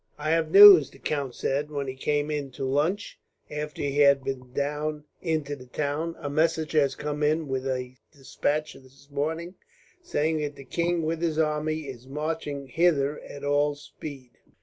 "I 0.17 0.31
have 0.31 0.49
news," 0.49 0.89
the 0.89 0.97
count 0.97 1.35
said, 1.35 1.69
when 1.69 1.85
he 1.87 1.93
came 1.93 2.31
in 2.31 2.49
to 2.53 2.65
lunch, 2.65 3.19
after 3.51 3.83
he 3.83 3.99
had 3.99 4.23
been 4.23 4.51
down 4.51 5.03
into 5.21 5.55
the 5.55 5.67
town; 5.67 6.15
"a 6.17 6.27
messenger 6.27 6.79
has 6.79 6.95
come 6.95 7.21
in 7.21 7.47
with 7.47 7.67
a 7.67 7.97
despatch 8.11 8.73
this 8.73 9.11
morning, 9.11 9.53
saying 10.01 10.39
that 10.41 10.55
the 10.55 10.65
king, 10.65 11.03
with 11.03 11.21
his 11.21 11.37
army, 11.37 11.81
is 11.81 12.07
marching 12.07 12.65
hither 12.65 13.21
with 13.29 13.43
all 13.43 13.75
speed." 13.75 14.31